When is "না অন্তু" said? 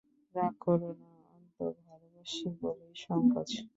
0.99-1.65